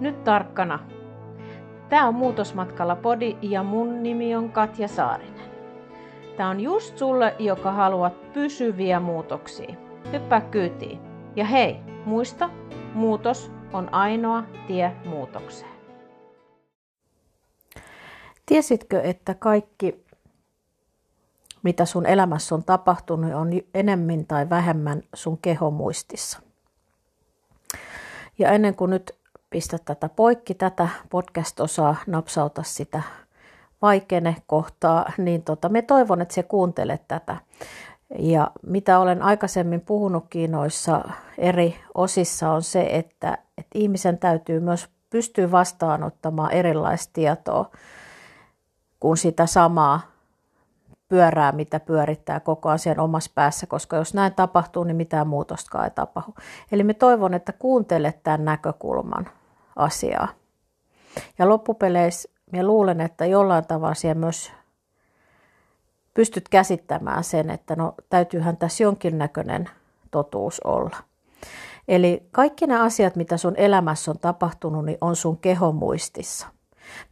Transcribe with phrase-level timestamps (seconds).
[0.00, 0.78] Nyt tarkkana.
[1.88, 5.50] Tämä on Muutosmatkalla podi ja mun nimi on Katja Saarinen.
[6.36, 9.74] Tämä on just sulle, joka haluat pysyviä muutoksia.
[10.12, 11.00] Hyppää kyytiin.
[11.36, 12.50] Ja hei, muista,
[12.94, 15.76] muutos on ainoa tie muutokseen.
[18.46, 20.04] Tiesitkö, että kaikki,
[21.62, 26.40] mitä sun elämässä on tapahtunut, on enemmän tai vähemmän sun kehomuistissa?
[28.38, 29.15] Ja ennen kuin nyt
[29.50, 33.02] pistä tätä poikki, tätä podcast-osaa, napsauta sitä
[33.82, 37.36] vaikene kohtaa, niin tota, me toivon, että se kuuntelet tätä.
[38.18, 41.04] Ja mitä olen aikaisemmin puhunutkin noissa
[41.38, 47.70] eri osissa on se, että, että ihmisen täytyy myös pystyä vastaanottamaan erilaista tietoa
[49.00, 50.15] kuin sitä samaa
[51.08, 55.90] pyörää, mitä pyörittää koko asian omassa päässä, koska jos näin tapahtuu, niin mitään muutostakaan ei
[55.90, 56.34] tapahdu.
[56.72, 59.28] Eli me toivon, että kuuntelet tämän näkökulman
[59.76, 60.28] asiaa.
[61.38, 64.52] Ja loppupeleissä minä luulen, että jollain tavalla siellä myös
[66.14, 69.70] pystyt käsittämään sen, että no täytyyhän tässä jonkinnäköinen
[70.10, 70.96] totuus olla.
[71.88, 76.46] Eli kaikki nämä asiat, mitä sun elämässä on tapahtunut, niin on sun kehomuistissa.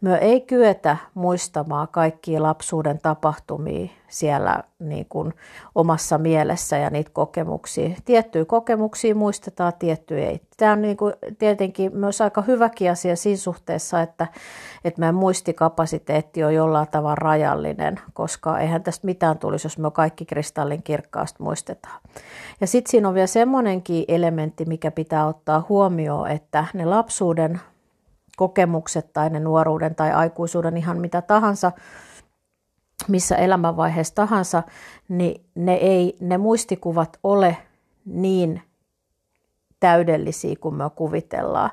[0.00, 5.34] Myö ei kyetä muistamaan kaikkia lapsuuden tapahtumia siellä niin kuin
[5.74, 7.90] omassa mielessä ja niitä kokemuksia.
[8.04, 10.40] Tiettyjä kokemuksia muistetaan, tiettyjä ei.
[10.56, 14.26] Tämä on niin kuin tietenkin myös aika hyväkin asia siinä suhteessa, että,
[14.84, 20.24] että meidän muistikapasiteetti on jollain tavalla rajallinen, koska eihän tästä mitään tulisi, jos me kaikki
[20.24, 22.00] kristallin kirkkaasti muistetaan.
[22.60, 27.60] Ja sitten siinä on vielä semmoinenkin elementti, mikä pitää ottaa huomioon, että ne lapsuuden
[28.36, 31.72] kokemukset tai ne nuoruuden tai aikuisuuden ihan mitä tahansa,
[33.08, 34.62] missä elämänvaiheessa tahansa,
[35.08, 37.56] niin ne, ei, ne muistikuvat ole
[38.04, 38.62] niin
[39.80, 41.70] täydellisiä kuin me kuvitellaan.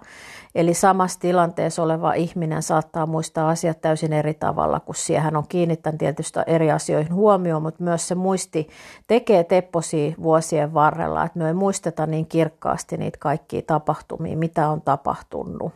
[0.56, 6.00] Eli samassa tilanteessa oleva ihminen saattaa muistaa asiat täysin eri tavalla, kun siihen on kiinnittänyt
[6.00, 8.68] tietysti eri asioihin huomioon, mutta myös se muisti
[9.08, 14.82] tekee tepposia vuosien varrella, että me ei muisteta niin kirkkaasti niitä kaikkia tapahtumia, mitä on
[14.82, 15.74] tapahtunut.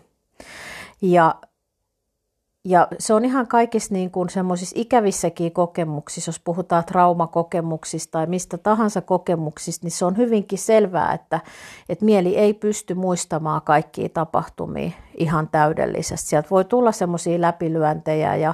[1.12, 1.36] Ja,
[2.66, 4.30] ja se on ihan kaikissa niin kuin
[4.76, 11.40] ikävissäkin kokemuksissa, jos puhutaan traumakokemuksista tai mistä tahansa kokemuksista, niin se on hyvinkin selvää, että,
[11.90, 16.30] että mieli ei pysty muistamaan kaikkia tapahtumia ihan täydellisesti.
[16.30, 18.54] Sieltä voi tulla semmoisia läpilyöntejä ja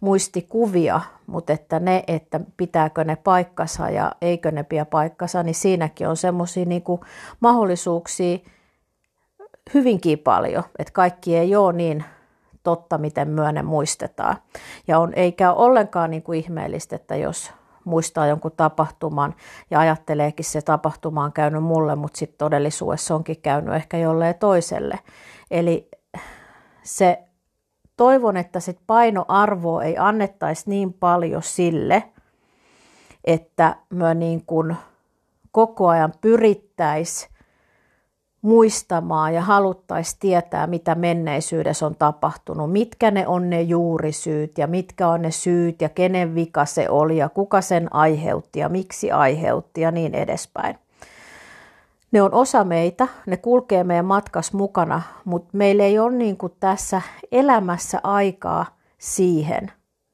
[0.00, 6.08] muistikuvia, mutta että ne, että pitääkö ne paikkansa ja eikö ne pidä paikkansa, niin siinäkin
[6.08, 6.82] on semmoisia niin
[7.40, 8.38] mahdollisuuksia
[9.74, 12.04] hyvinkin paljon, että kaikki ei ole niin
[12.62, 14.36] totta, miten myönne muistetaan.
[14.88, 17.52] Ja on, eikä ollenkaan niin kuin ihmeellistä, että jos
[17.84, 19.34] muistaa jonkun tapahtuman
[19.70, 24.98] ja ajatteleekin se tapahtuma on käynyt mulle, mutta sitten todellisuudessa onkin käynyt ehkä jolleen toiselle.
[25.50, 25.88] Eli
[26.82, 27.24] se
[27.96, 32.02] toivon, että sit painoarvoa ei annettaisi niin paljon sille,
[33.24, 34.76] että me niin kuin
[35.52, 37.33] koko ajan pyrittäisiin
[38.44, 45.08] muistamaan ja haluttaisiin tietää, mitä menneisyydessä on tapahtunut, mitkä ne on ne juurisyyt ja mitkä
[45.08, 49.80] on ne syyt ja kenen vika se oli ja kuka sen aiheutti ja miksi aiheutti
[49.80, 50.78] ja niin edespäin.
[52.12, 56.52] Ne on osa meitä, ne kulkee meidän matkas mukana, mutta meillä ei ole niin kuin
[56.60, 57.02] tässä
[57.32, 58.66] elämässä aikaa
[58.98, 59.72] siihen.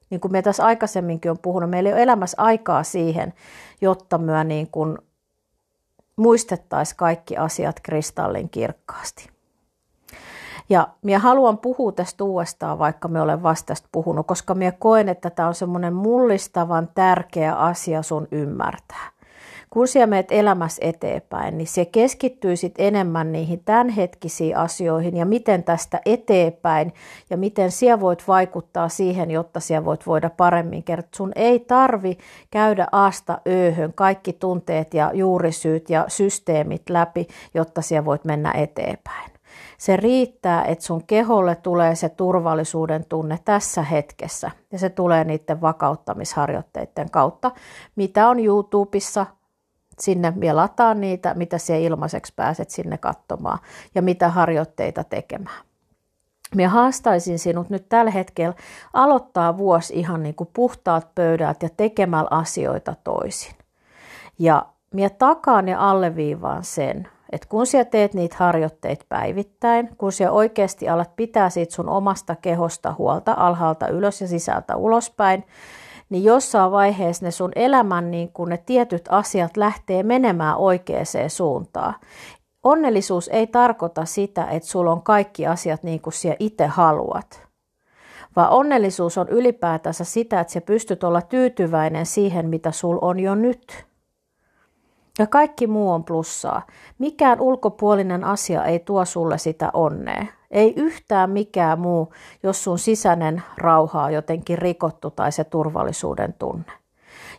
[0.09, 3.33] Niin kuin me tässä aikaisemminkin on puhunut, meillä ei ole elämässä aikaa siihen,
[3.81, 4.97] jotta me niin kuin
[6.15, 9.29] muistettaisiin kaikki asiat kristallin kirkkaasti.
[10.69, 15.29] Ja minä haluan puhua tästä uudestaan, vaikka me olen vasta puhunut, koska minä koen, että
[15.29, 19.11] tämä on semmoinen mullistavan tärkeä asia sun ymmärtää
[19.73, 25.63] kun siellä menet elämässä eteenpäin, niin se keskittyy sitten enemmän niihin tämänhetkisiin asioihin ja miten
[25.63, 26.93] tästä eteenpäin
[27.29, 31.09] ja miten siellä voit vaikuttaa siihen, jotta siellä voit voida paremmin kertoa.
[31.15, 32.17] Sun ei tarvi
[32.51, 39.31] käydä aasta ööhön kaikki tunteet ja juurisyyt ja systeemit läpi, jotta siellä voit mennä eteenpäin.
[39.77, 45.61] Se riittää, että sun keholle tulee se turvallisuuden tunne tässä hetkessä ja se tulee niiden
[45.61, 47.51] vakauttamisharjoitteiden kautta,
[47.95, 49.25] mitä on YouTubessa,
[49.99, 53.59] sinne vielä lataa niitä, mitä siellä ilmaiseksi pääset sinne katsomaan
[53.95, 55.61] ja mitä harjoitteita tekemään.
[56.55, 58.53] Minä haastaisin sinut nyt tällä hetkellä
[58.93, 63.55] aloittaa vuosi ihan niin kuin puhtaat pöydät ja tekemällä asioita toisin.
[64.39, 70.31] Ja minä takaan ja alleviivaan sen, että kun sinä teet niitä harjoitteita päivittäin, kun sinä
[70.31, 75.43] oikeasti alat pitää siitä sun omasta kehosta huolta alhaalta ylös ja sisältä ulospäin,
[76.11, 81.95] niin jossain vaiheessa ne sun elämän niin kun ne tietyt asiat lähtee menemään oikeaan suuntaan.
[82.63, 87.43] onnellisuus ei tarkoita sitä, että sulla on kaikki asiat niin kuin sinä itse haluat,
[88.35, 93.35] vaan onnellisuus on ylipäätänsä sitä, että sä pystyt olla tyytyväinen siihen, mitä sul on jo
[93.35, 93.90] nyt.
[95.19, 96.61] Ja kaikki muu on plussaa.
[96.99, 100.25] Mikään ulkopuolinen asia ei tuo sulle sitä onnea.
[100.51, 102.13] Ei yhtään mikään muu,
[102.43, 106.71] jos sun sisäinen rauha on jotenkin rikottu tai se turvallisuuden tunne.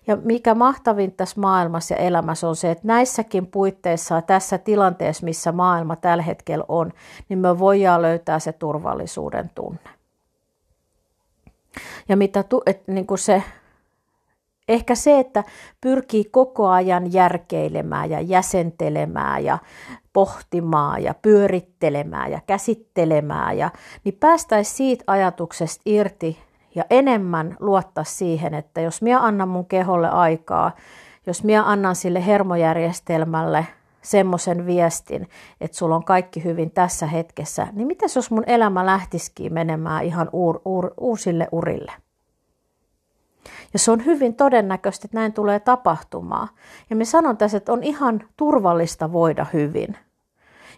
[0.07, 5.25] Ja mikä mahtavin tässä maailmassa ja elämässä on se, että näissäkin puitteissa ja tässä tilanteessa,
[5.25, 6.93] missä maailma tällä hetkellä on,
[7.29, 9.91] niin me voidaan löytää se turvallisuuden tunne.
[12.09, 13.43] Ja mitä tu, et, niin kuin se,
[14.69, 15.45] ehkä se, että
[15.81, 19.59] pyrkii koko ajan järkeilemään ja jäsentelemään ja
[20.13, 23.71] pohtimaan ja pyörittelemään ja käsittelemään, ja,
[24.05, 26.39] niin päästäisiin siitä ajatuksesta irti
[26.75, 30.73] ja enemmän luottaa siihen, että jos minä annan mun keholle aikaa,
[31.27, 33.67] jos minä annan sille hermojärjestelmälle
[34.03, 35.29] semmoisen viestin,
[35.61, 40.31] että sulla on kaikki hyvin tässä hetkessä, niin mitä jos mun elämä lähtisikin menemään ihan
[40.33, 41.93] uur, uur, uusille urille?
[43.73, 46.49] Ja se on hyvin todennäköistä, että näin tulee tapahtumaan.
[46.91, 49.97] Ja me sanon tässä, että on ihan turvallista voida hyvin.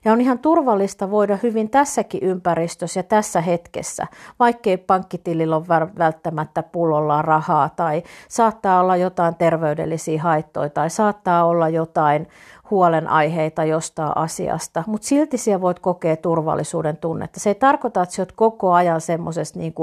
[0.05, 4.07] Ja on ihan turvallista voida hyvin tässäkin ympäristössä ja tässä hetkessä,
[4.39, 5.69] vaikkei pankkitilillä ole
[5.99, 12.29] välttämättä pullolla rahaa tai saattaa olla jotain terveydellisiä haittoja tai saattaa olla jotain
[12.71, 17.41] huolenaiheita jostain asiasta, mutta silti siellä voit kokea turvallisuuden tunnetta.
[17.41, 19.75] Se ei tarkoita, että sä oot koko ajan semmoisessa niin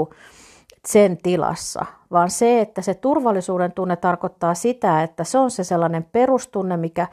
[0.86, 6.06] sen tilassa, vaan se, että se turvallisuuden tunne tarkoittaa sitä, että se on se sellainen
[6.12, 7.06] perustunne, mikä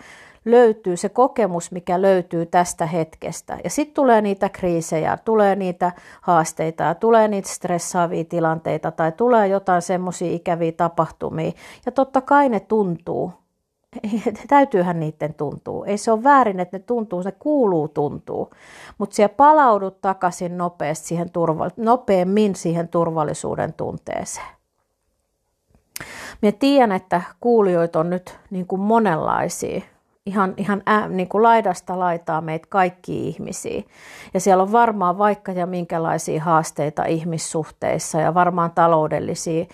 [0.46, 3.58] löytyy, se kokemus, mikä löytyy tästä hetkestä.
[3.64, 5.92] Ja sitten tulee niitä kriisejä, tulee niitä
[6.22, 11.52] haasteita ja tulee niitä stressaavia tilanteita tai tulee jotain semmoisia ikäviä tapahtumia.
[11.86, 13.34] Ja totta kai ne tuntuu.
[14.48, 15.84] Täytyyhän niiden tuntuu.
[15.84, 18.50] Ei se ole väärin, että ne tuntuu, se kuuluu tuntuu.
[18.98, 24.48] Mutta siellä palaudut takaisin nopeasti siihen turva, nopeammin siihen turvallisuuden tunteeseen.
[26.42, 29.82] Minä tiedän, että kuulijoita on nyt niin kuin monenlaisia
[30.30, 33.84] ihan, ihan ä, niin kuin laidasta laitaa meitä kaikki ihmisiä.
[34.34, 39.66] Ja siellä on varmaan vaikka ja minkälaisia haasteita ihmissuhteissa ja varmaan taloudellisia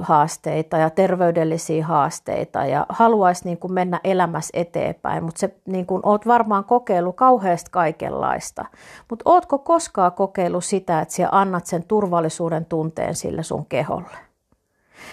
[0.00, 6.00] haasteita ja terveydellisiä haasteita ja haluaisi niin kuin mennä elämässä eteenpäin, mutta se niin kuin,
[6.02, 8.64] oot varmaan kokeillut kauheasti kaikenlaista.
[9.10, 14.33] Mutta ootko koskaan kokeillut sitä, että sä annat sen turvallisuuden tunteen sille sun keholle?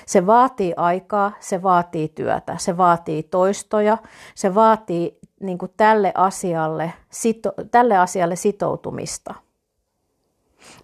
[0.06, 3.98] Se vaatii aikaa, se vaatii työtä, se vaatii toistoja,
[4.36, 9.34] se vaatii niin kuin tälle, asialle, sito, tälle asialle sitoutumista.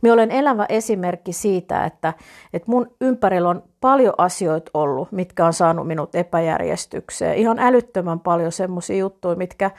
[0.01, 2.13] Minä olen elävä esimerkki siitä, että,
[2.53, 7.37] että mun ympärillä on paljon asioita ollut, mitkä on saanut minut epäjärjestykseen.
[7.37, 9.71] Ihan älyttömän paljon semmoisia juttuja, mitkä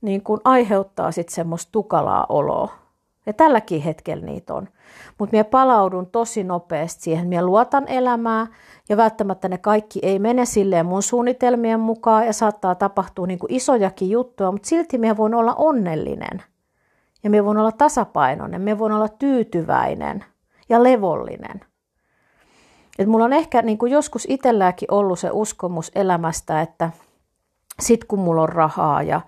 [0.00, 2.87] niin kuin aiheuttaa sitten semmoista tukalaa oloa.
[3.28, 4.68] Ja tälläkin hetkellä niitä on.
[5.18, 7.28] Mutta minä palaudun tosi nopeasti siihen.
[7.28, 8.46] Minä luotan elämää
[8.88, 13.54] ja välttämättä ne kaikki ei mene silleen mun suunnitelmien mukaan ja saattaa tapahtua niin kuin
[13.54, 16.42] isojakin juttuja, mutta silti minä voin olla onnellinen.
[17.22, 20.24] Ja minä voin olla tasapainoinen, minä voin olla tyytyväinen
[20.68, 21.60] ja levollinen.
[22.98, 26.90] Et mulla on ehkä niin kuin joskus itselläkin ollut se uskomus elämästä, että
[27.80, 29.20] sit kun mulla on rahaa ja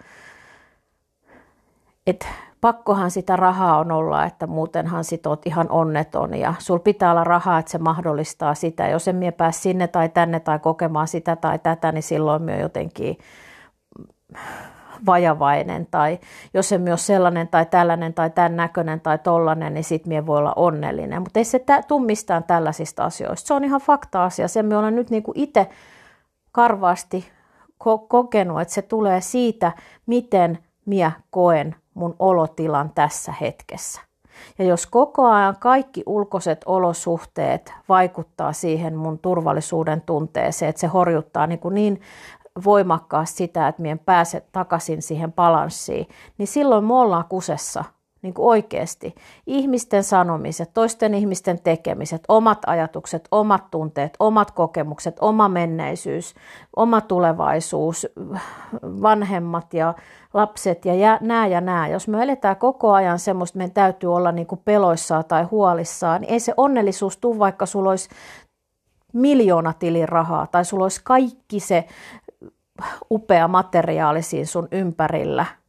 [2.07, 2.27] että
[2.61, 7.25] pakkohan sitä rahaa on olla, että muutenhan sit oot ihan onneton ja sul pitää olla
[7.25, 8.89] rahaa, että se mahdollistaa sitä.
[8.89, 12.57] Jos en mie pääse sinne tai tänne tai kokemaan sitä tai tätä, niin silloin myö
[12.57, 13.19] jotenkin
[15.07, 16.19] vajavainen tai
[16.55, 20.39] jos en ole sellainen tai tällainen tai tämän näköinen tai tollainen, niin sit mie voi
[20.39, 21.23] olla onnellinen.
[21.23, 23.47] Mutta ei se tummistaan tällaisista asioista.
[23.47, 24.49] Se on ihan fakta-asia.
[24.49, 25.69] Sen me olen nyt niinku itse
[26.53, 27.31] karvaasti
[27.85, 29.73] ko- kokenut, että se tulee siitä,
[30.07, 34.01] miten minä koen mun olotilan tässä hetkessä.
[34.59, 41.47] Ja jos koko ajan kaikki ulkoiset olosuhteet vaikuttaa siihen mun turvallisuuden tunteeseen, että se horjuttaa
[41.47, 42.01] niin, kuin niin
[42.65, 46.09] voimakkaasti sitä, että mien pääse takaisin siihen balanssiin,
[46.39, 47.85] niin silloin me ollaan kusessa
[48.23, 49.15] niin kuin oikeasti.
[49.47, 56.35] Ihmisten sanomiset, toisten ihmisten tekemiset, omat ajatukset, omat tunteet, omat kokemukset, oma menneisyys,
[56.77, 58.07] oma tulevaisuus,
[58.83, 59.95] vanhemmat ja
[60.35, 61.89] lapset ja nämä ja nämä.
[61.89, 66.33] Jos me eletään koko ajan semmoista, meidän täytyy olla niin kuin peloissaan tai huolissaan, niin
[66.33, 68.09] ei se onnellisuus tule, vaikka sulla olisi
[69.13, 71.85] miljoona tilin rahaa tai sulla olisi kaikki se
[73.11, 75.47] upea materiaali siinä sun ympärillä–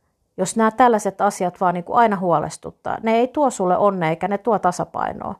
[0.42, 4.28] jos nämä tällaiset asiat vaan niin kuin aina huolestuttaa, ne ei tuo sulle onnea eikä
[4.28, 5.36] ne tuo tasapainoa.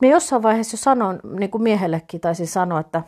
[0.00, 3.02] Me jossain vaiheessa jo sanon, niin kuin miehellekin taisin sanoa, että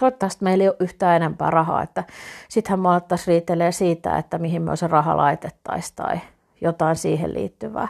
[0.00, 2.04] toivottavasti meillä ei ole yhtään enempää rahaa, että
[2.48, 6.20] sittenhän me alettaisiin riitelee siitä, että mihin me se raha laitettaisiin tai
[6.64, 7.88] jotain siihen liittyvää.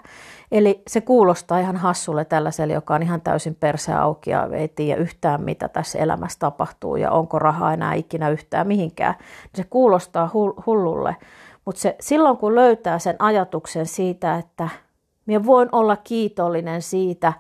[0.53, 5.01] Eli se kuulostaa ihan hassulle tällaiselle, joka on ihan täysin perse auki ja ei tiedä
[5.01, 9.15] yhtään, mitä tässä elämässä tapahtuu ja onko rahaa enää ikinä yhtään mihinkään.
[9.55, 10.31] Se kuulostaa
[10.67, 11.17] hullulle,
[11.65, 14.69] mutta se, silloin kun löytää sen ajatuksen siitä, että
[15.27, 17.33] minä voin olla kiitollinen siitä,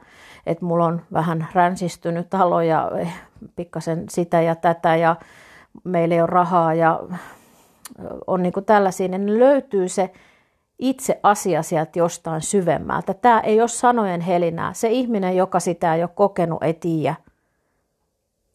[0.47, 2.91] että mulla on vähän ränsistynyt talo ja
[3.57, 5.17] pikkasen sitä ja tätä ja
[5.85, 7.01] meillä ei ole rahaa ja
[8.27, 10.11] on niin kuin tällaisia, niin löytyy se
[10.79, 13.15] itse asia sieltä jostain syvemmältä.
[13.15, 14.73] Tämä ei ole sanojen helinää.
[14.73, 17.15] Se ihminen, joka sitä ei ole kokenut, ei tiedä,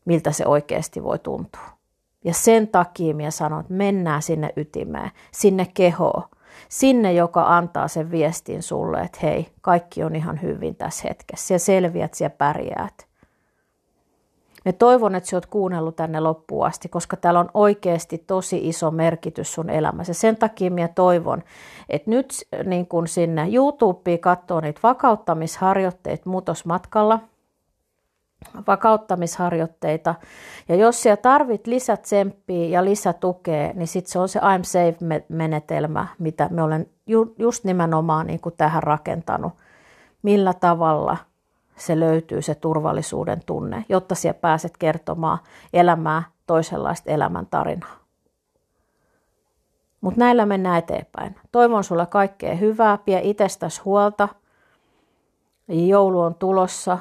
[0.05, 1.69] miltä se oikeasti voi tuntua.
[2.23, 6.23] Ja sen takia minä sanon, että mennään sinne ytimeen, sinne kehoon,
[6.69, 11.59] sinne, joka antaa sen viestin sulle, että hei, kaikki on ihan hyvin tässä hetkessä ja
[11.59, 13.08] selviät ja pärjäät.
[14.65, 18.91] Ja toivon, että sä oot kuunnellut tänne loppuun asti, koska täällä on oikeasti tosi iso
[18.91, 20.13] merkitys sun elämässä.
[20.13, 21.43] Sen takia minä toivon,
[21.89, 22.33] että nyt
[22.65, 27.19] niin kun sinne YouTubeen katsoo niitä vakauttamisharjoitteita muutosmatkalla,
[28.67, 30.15] vakauttamisharjoitteita.
[30.69, 36.47] Ja jos siellä tarvit lisätsemppiä ja lisätukea, niin sitten se on se I'm Safe-menetelmä, mitä
[36.51, 36.87] me olen
[37.39, 39.53] just nimenomaan niin tähän rakentanut.
[40.23, 41.17] Millä tavalla–
[41.79, 45.39] se löytyy se turvallisuuden tunne, jotta siellä pääset kertomaan
[45.73, 47.99] elämää toisenlaista elämäntarinaa.
[50.01, 51.35] Mutta näillä mennään eteenpäin.
[51.51, 54.29] Toivon sulle kaikkea hyvää, pidä itsestäsi huolta.
[55.67, 56.97] Joulu on tulossa.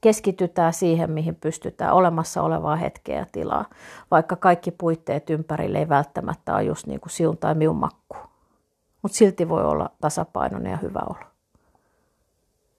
[0.00, 3.64] Keskitytään siihen, mihin pystytään olemassa olevaa hetkeä ja tilaa,
[4.10, 8.16] vaikka kaikki puitteet ympärille ei välttämättä ole just niin kuin siun tai miun makku.
[9.02, 11.31] Mutta silti voi olla tasapainoinen ja hyvä olo.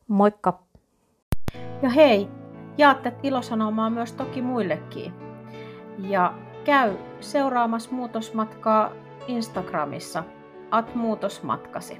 [0.08, 0.60] Moikka!
[1.82, 2.30] Ja hei,
[2.78, 5.14] jaatte ilosanomaa myös toki muillekin.
[6.00, 6.34] Ja
[6.64, 8.92] käy seuraamassa muutosmatkaa
[9.28, 10.24] Instagramissa,
[10.72, 12.00] at muutosmatkasi.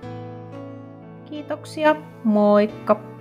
[1.26, 3.13] Kiitoksia, moikka!